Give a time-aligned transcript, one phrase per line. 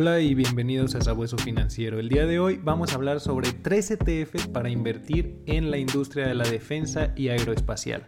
[0.00, 1.98] Hola y bienvenidos a Sabueso Financiero.
[1.98, 6.28] El día de hoy vamos a hablar sobre tres ETFs para invertir en la industria
[6.28, 8.06] de la defensa y aeroespacial.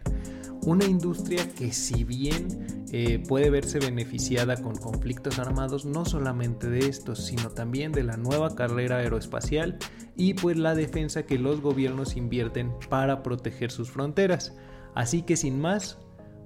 [0.61, 6.79] Una industria que si bien eh, puede verse beneficiada con conflictos armados, no solamente de
[6.79, 9.77] estos, sino también de la nueva carrera aeroespacial
[10.15, 14.55] y pues la defensa que los gobiernos invierten para proteger sus fronteras.
[14.95, 15.97] Así que sin más,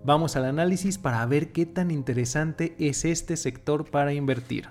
[0.03, 4.69] vamos al análisis para ver qué tan interesante es este sector para invertir.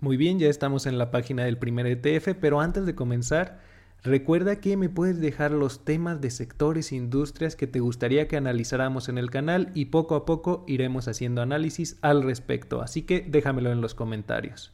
[0.00, 3.60] Muy bien, ya estamos en la página del primer ETF, pero antes de comenzar,
[4.02, 8.36] recuerda que me puedes dejar los temas de sectores e industrias que te gustaría que
[8.36, 13.20] analizáramos en el canal y poco a poco iremos haciendo análisis al respecto, así que
[13.20, 14.72] déjamelo en los comentarios.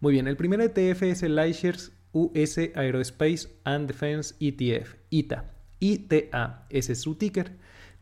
[0.00, 5.50] Muy bien, el primer ETF es el iShares US Aerospace and Defense ETF, ITA.
[5.80, 7.52] ITA, ese es su ticker.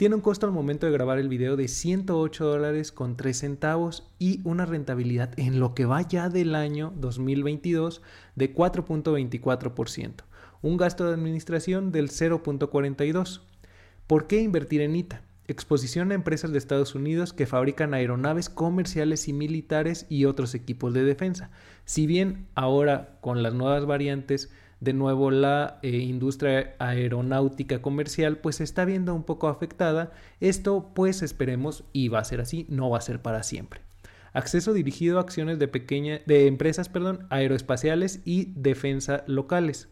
[0.01, 4.11] Tiene un costo al momento de grabar el video de 108 dólares con 3 centavos
[4.19, 8.01] y una rentabilidad en lo que va ya del año 2022
[8.35, 10.15] de 4.24%.
[10.63, 13.43] Un gasto de administración del 0.42%.
[14.07, 15.21] ¿Por qué invertir en ITA?
[15.49, 20.95] Exposición a empresas de Estados Unidos que fabrican aeronaves comerciales y militares y otros equipos
[20.95, 21.51] de defensa.
[21.85, 24.49] Si bien ahora con las nuevas variantes
[24.81, 30.13] de nuevo la eh, industria aeronáutica comercial pues se está viendo un poco afectada.
[30.41, 33.83] Esto pues esperemos y va a ser así, no va a ser para siempre.
[34.33, 39.89] Acceso dirigido a acciones de, pequeña, de empresas perdón, aeroespaciales y defensa locales.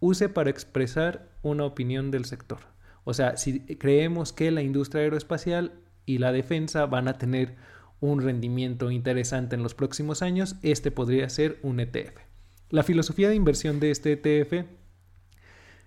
[0.00, 2.58] Use para expresar una opinión del sector.
[3.04, 5.72] O sea, si creemos que la industria aeroespacial
[6.04, 7.56] y la defensa van a tener
[8.00, 12.29] un rendimiento interesante en los próximos años, este podría ser un ETF.
[12.70, 14.64] La filosofía de inversión de este ETF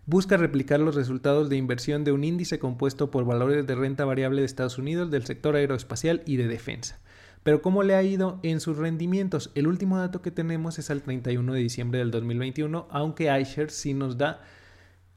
[0.05, 4.41] busca replicar los resultados de inversión de un índice compuesto por valores de renta variable
[4.41, 6.99] de Estados Unidos del sector aeroespacial y de defensa.
[7.41, 9.49] Pero ¿cómo le ha ido en sus rendimientos?
[9.55, 13.93] El último dato que tenemos es al 31 de diciembre del 2021, aunque iShares sí
[13.93, 14.41] nos da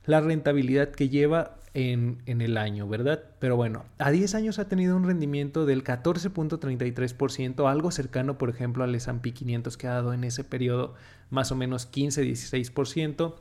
[0.07, 3.23] la rentabilidad que lleva en, el año, ¿verdad?
[3.39, 8.83] Pero bueno, a 10 años ha tenido un rendimiento del 14.33%, algo cercano, por ejemplo,
[8.83, 10.95] al S&P 500 que ha dado en ese periodo
[11.29, 13.35] más o menos 15-16%.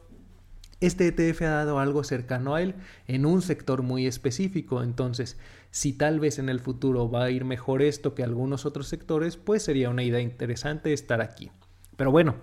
[0.82, 2.76] Este ETF ha dado algo cercano a él
[3.08, 5.38] en un sector muy específico, entonces
[5.72, 9.38] si tal vez en el futuro va a ir mejor esto que algunos otros sectores,
[9.38, 11.52] pues sería una idea interesante estar aquí.
[11.96, 12.36] Pero bueno,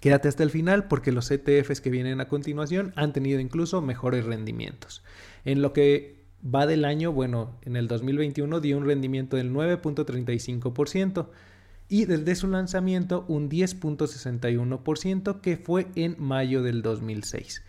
[0.00, 4.24] Quédate hasta el final porque los ETFs que vienen a continuación han tenido incluso mejores
[4.24, 5.02] rendimientos.
[5.44, 11.28] En lo que va del año, bueno, en el 2021 dio un rendimiento del 9.35%
[11.88, 17.62] y desde su lanzamiento un 10.61% que fue en mayo del 2006.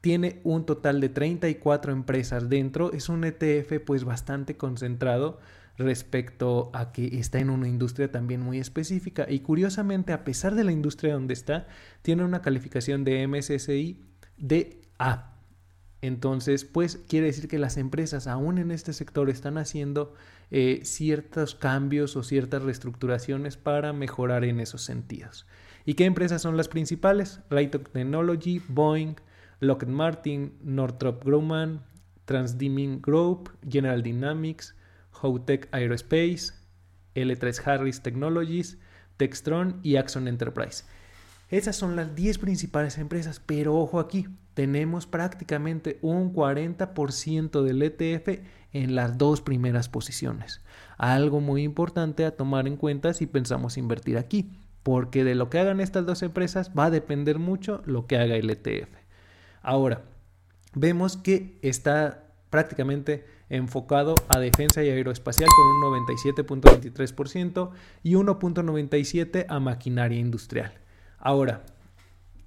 [0.00, 5.40] Tiene un total de 34 empresas dentro, es un ETF pues bastante concentrado
[5.78, 10.64] respecto a que está en una industria también muy específica y curiosamente a pesar de
[10.64, 11.68] la industria donde está
[12.02, 14.04] tiene una calificación de MSCI
[14.36, 15.36] de A.
[16.00, 20.14] Entonces, pues quiere decir que las empresas aún en este sector están haciendo
[20.50, 25.46] eh, ciertos cambios o ciertas reestructuraciones para mejorar en esos sentidos.
[25.84, 27.40] ¿Y qué empresas son las principales?
[27.50, 29.16] Raytheon Technology, Boeing,
[29.60, 31.82] Lockheed Martin, Northrop Grumman,
[32.26, 34.76] Transdimming Group, General Dynamics,
[35.22, 36.52] Howtech Aerospace,
[37.14, 38.78] L3 Harris Technologies,
[39.16, 40.84] Textron y Axon Enterprise.
[41.50, 48.44] Esas son las 10 principales empresas, pero ojo aquí, tenemos prácticamente un 40% del ETF
[48.72, 50.60] en las dos primeras posiciones.
[50.98, 54.50] Algo muy importante a tomar en cuenta si pensamos invertir aquí,
[54.82, 58.36] porque de lo que hagan estas dos empresas va a depender mucho lo que haga
[58.36, 58.90] el ETF.
[59.62, 60.02] Ahora,
[60.74, 67.70] vemos que está prácticamente enfocado a defensa y aeroespacial con un 97.23%
[68.02, 70.72] y 1.97% a maquinaria industrial.
[71.18, 71.64] Ahora,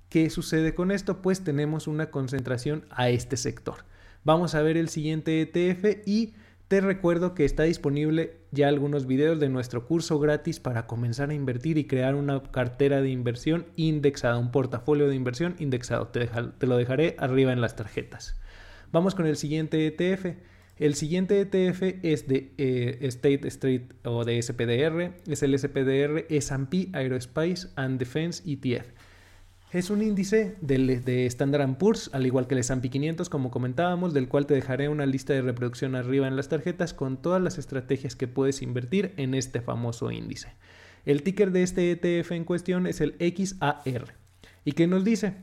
[0.09, 1.21] ¿qué sucede con esto?
[1.21, 3.85] Pues tenemos una concentración a este sector.
[4.23, 6.33] Vamos a ver el siguiente ETF y
[6.71, 11.33] te recuerdo que está disponible ya algunos videos de nuestro curso gratis para comenzar a
[11.33, 16.07] invertir y crear una cartera de inversión indexada, un portafolio de inversión indexado.
[16.07, 18.39] Te, te lo dejaré arriba en las tarjetas.
[18.93, 20.37] Vamos con el siguiente ETF.
[20.81, 26.89] El siguiente ETF es de eh, State Street o de SPDR, es el SPDR S&P
[26.93, 28.87] Aerospace and Defense ETF.
[29.71, 34.27] Es un índice de, Standard Poor's, al igual que el S&P 500, como comentábamos, del
[34.27, 38.15] cual te dejaré una lista de reproducción arriba en las tarjetas con todas las estrategias
[38.15, 40.47] que puedes invertir en este famoso índice.
[41.05, 44.15] El ticker de este ETF en cuestión es el XAR.
[44.65, 45.35] ¿Y qué nos dice?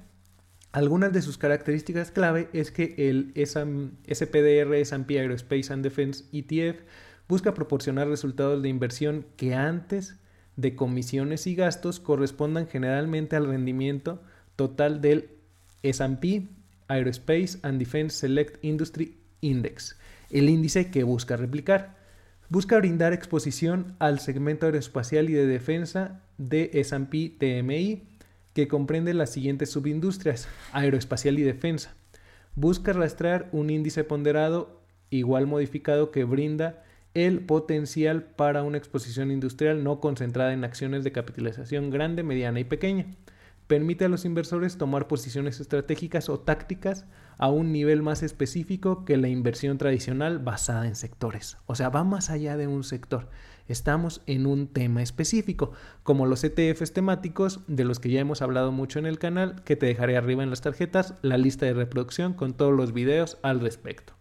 [0.72, 6.82] Algunas de sus características clave es que el SPDR S&P Aerospace and Defense ETF
[7.26, 10.16] busca proporcionar resultados de inversión que antes
[10.56, 14.22] de comisiones y gastos correspondan generalmente al rendimiento
[14.56, 15.30] total del
[15.82, 16.48] S&P
[16.88, 19.96] Aerospace and Defense Select Industry Index,
[20.30, 21.96] el índice que busca replicar.
[22.50, 28.08] Busca brindar exposición al segmento aeroespacial y de defensa de S&P TMI,
[28.58, 31.94] que comprende las siguientes subindustrias, aeroespacial y defensa.
[32.56, 36.82] Busca rastrear un índice ponderado igual modificado que brinda
[37.14, 42.64] el potencial para una exposición industrial no concentrada en acciones de capitalización grande, mediana y
[42.64, 43.06] pequeña
[43.68, 47.04] permite a los inversores tomar posiciones estratégicas o tácticas
[47.36, 51.58] a un nivel más específico que la inversión tradicional basada en sectores.
[51.66, 53.28] O sea, va más allá de un sector.
[53.68, 55.72] Estamos en un tema específico,
[56.02, 59.76] como los ETFs temáticos, de los que ya hemos hablado mucho en el canal, que
[59.76, 63.60] te dejaré arriba en las tarjetas, la lista de reproducción con todos los videos al
[63.60, 64.14] respecto.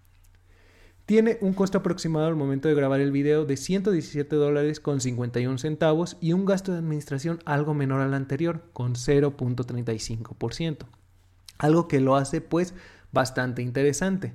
[1.06, 5.58] Tiene un costo aproximado al momento de grabar el video de 117 dólares con 51
[5.58, 10.86] centavos y un gasto de administración algo menor al anterior, con 0.35%.
[11.58, 12.74] Algo que lo hace pues
[13.14, 14.34] bastante interesante.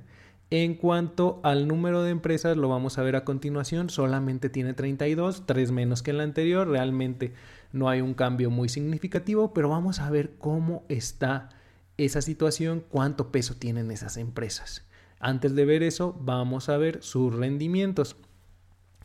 [0.49, 5.45] En cuanto al número de empresas, lo vamos a ver a continuación, solamente tiene 32,
[5.47, 7.33] 3 menos que el anterior, realmente
[7.71, 11.49] no hay un cambio muy significativo, pero vamos a ver cómo está
[11.97, 14.85] esa situación, cuánto peso tienen esas empresas.
[15.19, 18.15] Antes de ver eso, vamos a ver sus rendimientos,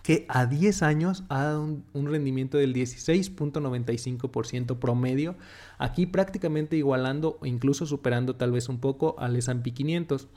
[0.03, 5.37] que a 10 años ha dado un, rendimiento del 16.95% promedio,
[5.77, 10.29] aquí prácticamente igualando o incluso superando tal vez un poco al S&P 500.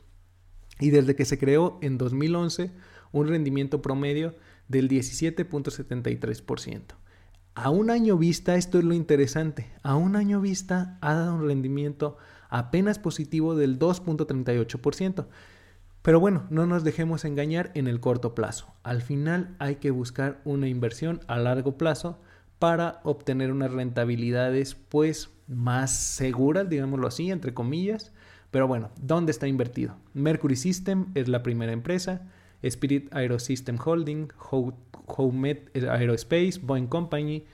[0.80, 2.72] Y desde que se creó en 2011,
[3.12, 4.36] un rendimiento promedio
[4.68, 6.82] del 17.73%.
[7.54, 11.46] A un año vista, esto es lo interesante, a un año vista ha dado un
[11.46, 12.18] rendimiento
[12.50, 15.28] apenas positivo del 2.38%.
[16.02, 18.74] Pero bueno, no nos dejemos engañar en el corto plazo.
[18.84, 22.20] Al final hay que buscar una inversión a largo plazo
[22.58, 28.14] para obtener unas rentabilidades pues más seguras, digámoslo así, entre comillas.
[28.52, 29.96] Pero bueno, ¿dónde está invertido?
[30.14, 32.28] Mercury System es la primera empresa,
[32.62, 34.28] Spirit Aerosystem Holding,
[35.08, 37.46] Howmet Aerospace, Boeing Company,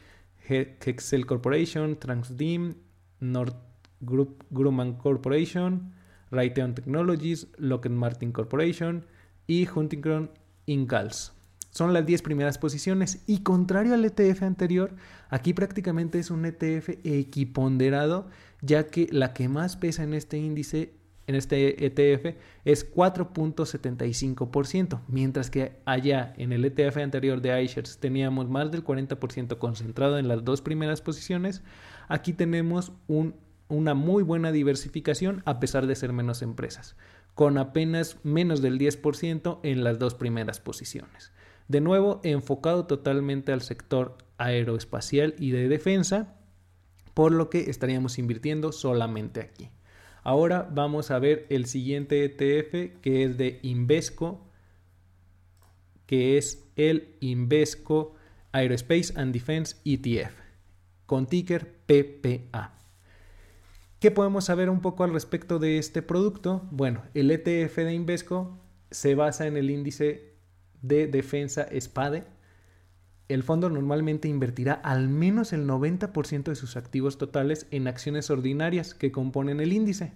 [0.47, 2.75] Hexel Corporation, Transdim,
[3.19, 3.55] North
[4.01, 5.93] Group Grumman Corporation,
[6.31, 9.05] Raytheon Technologies, Lockheed Martin Corporation
[9.45, 10.31] y Huntington
[10.65, 11.33] Ingalls.
[11.69, 14.95] Son las 10 primeras posiciones y contrario al ETF anterior,
[15.29, 18.29] aquí prácticamente es un ETF equiponderado,
[18.61, 20.93] ya que la que más pesa en este índice,
[21.27, 28.49] en este ETF, es 4.75%, mientras que allá en el ETF anterior de iShares teníamos
[28.49, 31.63] más del 40% concentrado en las dos primeras posiciones,
[32.07, 33.35] aquí tenemos un
[33.69, 36.95] una muy buena diversificación a pesar de ser menos empresas,
[37.35, 41.31] con apenas menos del 10% en las dos primeras posiciones.
[41.67, 46.36] De nuevo, enfocado totalmente al sector aeroespacial y de defensa,
[47.17, 49.71] por lo que estaríamos invirtiendo solamente aquí.
[50.21, 54.45] Ahora vamos a ver el siguiente ETF que es de Invesco,
[56.05, 58.13] que es el Invesco
[58.51, 60.31] Aerospace and Defense ETF,
[61.07, 62.75] con ticker PPA.
[63.99, 66.67] ¿Qué podemos saber un poco al respecto de este producto?
[66.69, 68.59] Bueno, el ETF de Invesco
[68.91, 70.35] se basa en el índice
[70.83, 72.25] de defensa SPADE.
[73.29, 78.93] El fondo normalmente invertirá al menos el 90% de sus activos totales en acciones ordinarias
[78.93, 80.13] que componen el índice.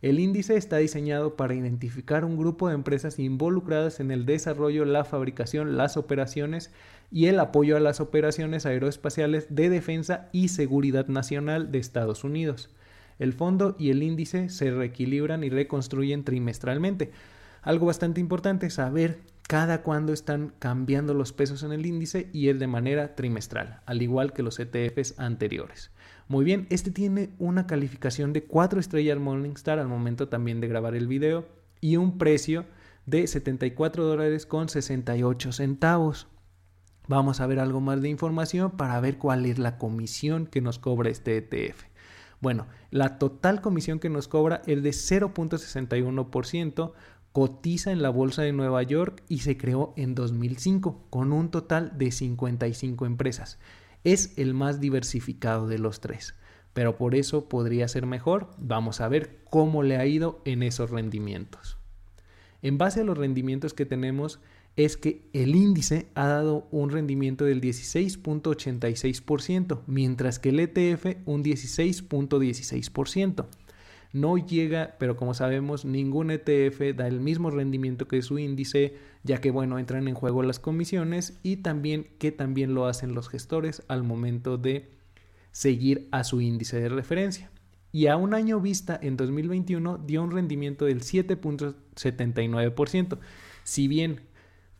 [0.00, 5.04] El índice está diseñado para identificar un grupo de empresas involucradas en el desarrollo, la
[5.04, 6.72] fabricación, las operaciones
[7.10, 12.70] y el apoyo a las operaciones aeroespaciales de defensa y seguridad nacional de Estados Unidos.
[13.18, 17.12] El fondo y el índice se reequilibran y reconstruyen trimestralmente.
[17.62, 22.58] Algo bastante importante saber cada cuándo están cambiando los pesos en el índice y es
[22.58, 25.90] de manera trimestral, al igual que los ETFs anteriores.
[26.28, 30.94] Muy bien, este tiene una calificación de 4 estrellas Morningstar al momento también de grabar
[30.94, 31.46] el video
[31.80, 32.64] y un precio
[33.04, 36.28] de 74 dólares con 68 centavos.
[37.06, 40.78] Vamos a ver algo más de información para ver cuál es la comisión que nos
[40.78, 41.84] cobra este ETF.
[42.40, 46.92] Bueno, la total comisión que nos cobra es de 0.61%,
[47.34, 51.98] cotiza en la Bolsa de Nueva York y se creó en 2005 con un total
[51.98, 53.58] de 55 empresas.
[54.04, 56.36] Es el más diversificado de los tres,
[56.74, 58.50] pero por eso podría ser mejor.
[58.58, 61.76] Vamos a ver cómo le ha ido en esos rendimientos.
[62.62, 64.38] En base a los rendimientos que tenemos,
[64.76, 71.42] es que el índice ha dado un rendimiento del 16.86%, mientras que el ETF un
[71.42, 73.46] 16.16%.
[74.14, 78.94] no llega, pero como sabemos, ningún ETF da el mismo rendimiento que su índice,
[79.24, 83.28] ya que bueno, entran en juego las comisiones y también que también lo hacen los
[83.28, 84.92] gestores al momento de
[85.50, 87.50] seguir a su índice de referencia.
[87.90, 93.18] Y a un año vista, en 2021, dio un rendimiento del 7.79%.
[93.64, 94.20] Si bien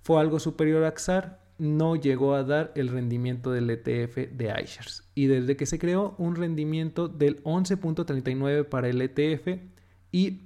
[0.03, 5.05] fue algo superior a XAR, no llegó a dar el rendimiento del ETF de iShares.
[5.15, 9.61] Y desde que se creó, un rendimiento del 11.39 para el ETF
[10.11, 10.43] y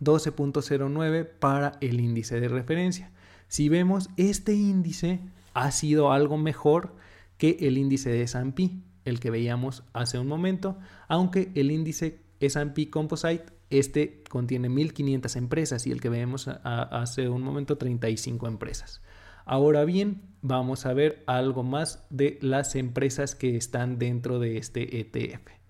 [0.00, 3.12] 12.09 para el índice de referencia.
[3.48, 5.20] Si vemos, este índice
[5.54, 6.94] ha sido algo mejor
[7.38, 8.70] que el índice de S&P,
[9.04, 15.86] el que veíamos hace un momento, aunque el índice S&P Composite este contiene 1500 empresas
[15.86, 19.00] y el que vemos hace un momento 35 empresas.
[19.44, 25.00] Ahora bien, vamos a ver algo más de las empresas que están dentro de este
[25.00, 25.62] ETF.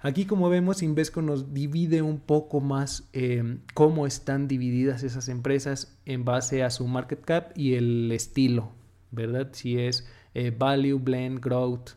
[0.00, 5.98] Aquí como vemos, Invesco nos divide un poco más eh, cómo están divididas esas empresas
[6.04, 8.72] en base a su market cap y el estilo,
[9.10, 9.48] ¿verdad?
[9.52, 11.90] Si es eh, value, blend, growth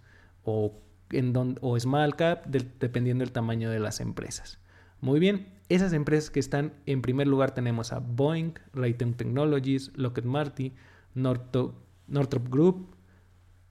[0.43, 0.73] o,
[1.11, 4.60] en o small cap, dependiendo del tamaño de las empresas.
[5.01, 10.25] Muy bien, esas empresas que están en primer lugar tenemos a Boeing, Raytheon Technologies, Lockheed
[10.25, 10.73] Martin,
[11.15, 11.73] Northrop,
[12.49, 12.95] Group,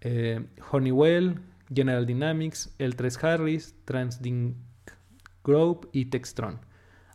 [0.00, 1.40] eh, Honeywell,
[1.72, 4.56] General Dynamics, L3 Harris, Transdink
[5.44, 6.58] Group y Textron.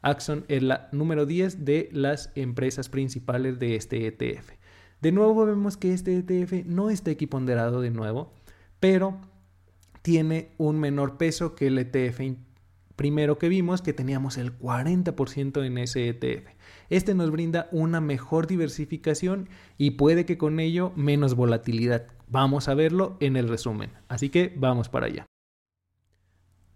[0.02, 4.52] Axon es la número 10 de las empresas principales de este ETF.
[5.02, 8.32] De nuevo vemos que este ETF no está equiponderado de nuevo,
[8.80, 9.20] pero
[10.04, 12.22] tiene un menor peso que el ETF
[12.96, 16.48] primero que vimos que teníamos el 40% en ese ETF.
[16.90, 22.08] Este nos brinda una mejor diversificación y puede que con ello menos volatilidad.
[22.28, 23.92] Vamos a verlo en el resumen.
[24.08, 25.26] Así que vamos para allá.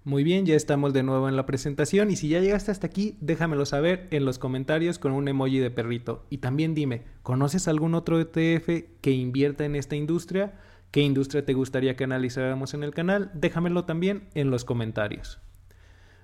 [0.06, 3.18] Muy bien, ya estamos de nuevo en la presentación y si ya llegaste hasta aquí,
[3.20, 6.26] déjamelo saber en los comentarios con un emoji de perrito.
[6.30, 10.54] Y también dime, ¿conoces algún otro ETF que invierta en esta industria?
[10.92, 13.30] ¿Qué industria te gustaría que analizáramos en el canal?
[13.34, 15.40] Déjamelo también en los comentarios.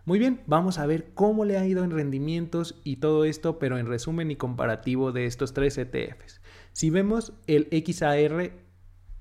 [0.06, 3.80] Muy bien, vamos a ver cómo le ha ido en rendimientos y todo esto, pero
[3.80, 6.42] en resumen y comparativo de estos tres ETFs.
[6.74, 8.52] Si vemos el XAR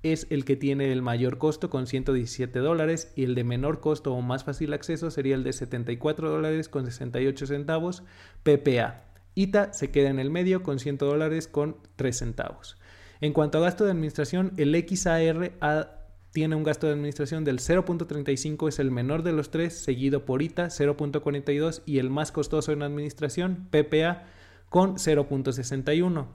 [0.03, 4.13] es el que tiene el mayor costo con 117 dólares y el de menor costo
[4.13, 8.03] o más fácil acceso sería el de 74 dólares con 68 centavos
[8.43, 9.05] PPA.
[9.35, 12.77] ITA se queda en el medio con 100 dólares con 3 centavos.
[13.23, 16.04] En cuanto a gasto de administración, el XAR ha
[16.35, 20.43] tiene un gasto de administración del 0.35, es el menor de los tres, seguido por
[20.43, 24.25] ITA 0.42 y el más costoso en administración, PPA,
[24.69, 26.27] con 0.61.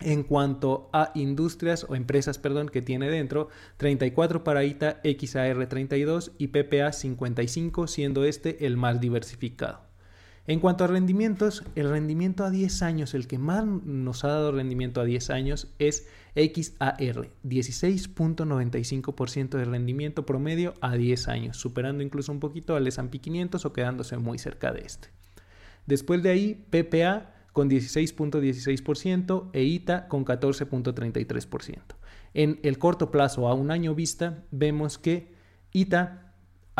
[0.00, 6.32] En cuanto a industrias o empresas, perdón, que tiene dentro, 34 para ITA, XAR 32
[6.36, 9.89] y PPA 55, siendo este el más diversificado.
[10.50, 14.50] En cuanto a rendimientos, el rendimiento a 10 años, el que más nos ha dado
[14.50, 22.32] rendimiento a 10 años es XAR, 16.95% de rendimiento promedio a 10 años, superando incluso
[22.32, 25.10] un poquito al S&P 500 o quedándose muy cerca de este.
[25.86, 31.78] Después de ahí, PPA con 16.16% e ITA con 14.33%.
[32.34, 35.32] En el corto plazo, a un año vista, vemos que
[35.70, 36.29] ITA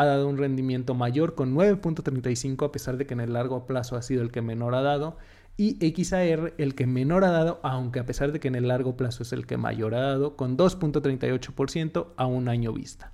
[0.01, 3.95] ha dado un rendimiento mayor con 9.35 a pesar de que en el largo plazo
[3.95, 5.17] ha sido el que menor ha dado
[5.57, 8.97] y XAR el que menor ha dado, aunque a pesar de que en el largo
[8.97, 13.11] plazo es el que mayor ha dado, con 2.38% a un año vista.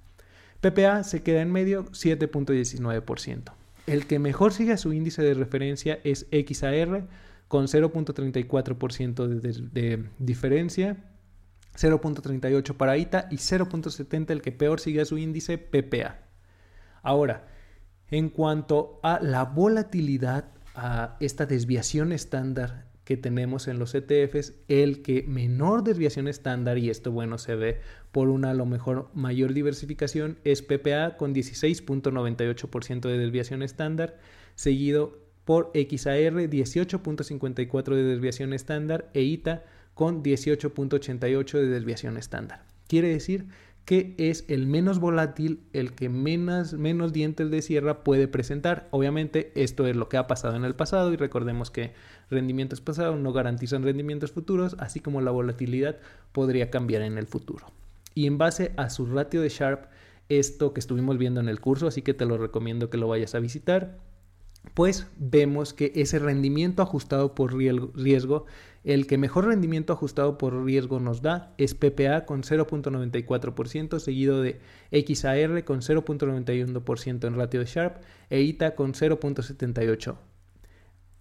[0.61, 3.51] PPA se queda en medio 7.19%.
[3.85, 7.07] El que mejor sigue a su índice de referencia es XAR
[7.47, 10.97] con 0.34% de, de diferencia,
[11.75, 16.26] 0.38 para ITA y 0.70 el que peor sigue a su índice PPA.
[17.07, 17.47] Ahora,
[18.11, 25.03] en cuanto a la volatilidad, a esta desviación estándar que tenemos en los ETFs, el
[25.03, 27.79] que menor desviación estándar, y esto bueno se ve
[28.11, 34.17] por una a lo mejor mayor diversificación, es PPA con 16.98% de desviación estándar,
[34.55, 42.65] seguido por XAR 18.54 de desviación estándar e ITA con 18.88 de desviación estándar.
[42.87, 43.47] Quiere decir
[43.87, 48.89] que es el menos volátil, el que menos, menos dientes de sierra puede presentar.
[48.91, 51.93] Obviamente esto es lo que ha pasado en el pasado y recordemos que
[52.29, 55.95] rendimientos pasados no garantizan rendimientos futuros, así como la volatilidad
[56.33, 57.67] podría cambiar en el futuro.
[58.13, 59.85] Y en base a su ratio de Sharp,
[60.27, 63.35] esto que estuvimos viendo en el curso, así que te lo recomiendo que lo vayas
[63.35, 63.99] a visitar,
[64.73, 68.45] pues vemos que ese rendimiento ajustado por riesgo,
[68.83, 74.59] el que mejor rendimiento ajustado por riesgo nos da es PPA con 0.94%, seguido de
[74.91, 77.97] XAR con 0.91% en ratio de Sharp
[78.29, 80.15] e ITA con 0.78%.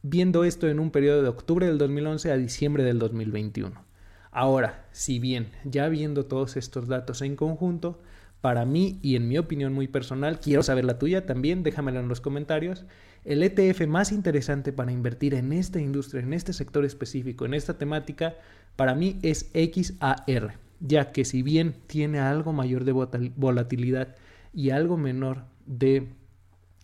[0.03, 3.85] Viendo esto en un periodo de octubre del 2011 a diciembre del 2021.
[4.31, 8.01] Ahora, si bien ya viendo todos estos datos en conjunto,
[8.41, 12.09] para mí y en mi opinión muy personal, quiero saber la tuya también, déjamela en
[12.09, 12.85] los comentarios.
[13.27, 17.77] El ETF más interesante para invertir en esta industria, en este sector específico, en esta
[17.77, 18.37] temática,
[18.77, 24.15] para mí es XAR, ya que si bien tiene algo mayor de volatilidad
[24.55, 26.07] y algo menor de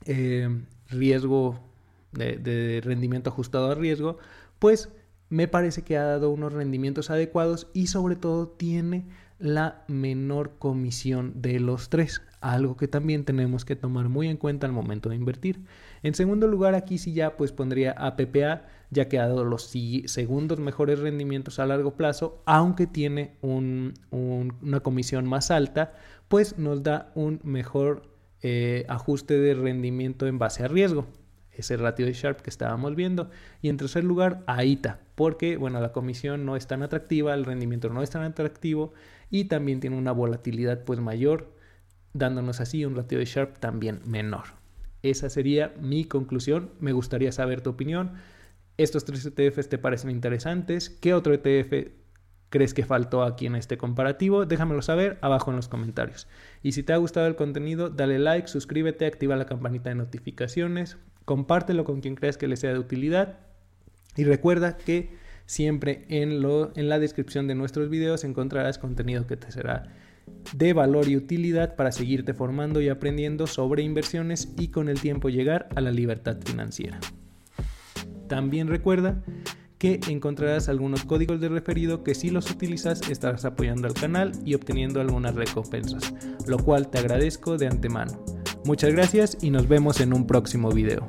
[0.04, 0.49] eh,
[0.88, 1.61] riesgo,
[2.11, 4.18] de, de rendimiento ajustado a riesgo,
[4.58, 4.88] pues
[5.28, 9.06] me parece que ha dado unos rendimientos adecuados y sobre todo tiene
[9.38, 14.66] la menor comisión de los tres, algo que también tenemos que tomar muy en cuenta
[14.66, 15.64] al momento de invertir.
[16.02, 19.72] En segundo lugar, aquí sí ya pues pondría a PPA, ya que ha dado los
[20.06, 25.94] segundos mejores rendimientos a largo plazo, aunque tiene una comisión más alta,
[26.28, 28.11] pues nos da un mejor
[28.42, 31.06] eh, ajuste de rendimiento en base a riesgo
[31.52, 33.30] ese ratio de Sharp que estábamos viendo.
[33.61, 37.88] Y en tercer lugar, AITA, porque bueno, la comisión no es tan atractiva, el rendimiento
[37.88, 38.92] no es tan atractivo
[39.30, 41.52] y también tiene una volatilidad pues mayor,
[42.14, 44.45] dándonos así un ratio de Sharp también menor.
[45.02, 46.71] Esa sería mi conclusión.
[46.81, 48.12] Me gustaría saber tu opinión.
[48.76, 50.90] ¿Estos tres ETFs te parecen interesantes?
[50.90, 51.90] ¿Qué otro ETF
[52.50, 54.47] crees que faltó aquí en este comparativo?
[54.47, 56.28] Déjamelo saber abajo en los comentarios.
[56.62, 60.99] Y si te ha gustado el contenido, dale like, suscríbete, activa la campanita de notificaciones,
[61.25, 63.40] compártelo con quien creas que le sea de utilidad
[64.16, 65.16] y recuerda que
[65.47, 69.92] siempre en, lo, en la descripción de nuestros videos encontrarás contenido que te será
[70.54, 75.28] de valor y utilidad para seguirte formando y aprendiendo sobre inversiones y con el tiempo
[75.28, 77.00] llegar a la libertad financiera.
[78.28, 79.22] También recuerda
[79.78, 84.54] que encontrarás algunos códigos de referido que si los utilizas estarás apoyando al canal y
[84.54, 86.14] obteniendo algunas recompensas,
[86.46, 88.24] lo cual te agradezco de antemano.
[88.64, 91.04] Muchas gracias y nos vemos en un próximo video.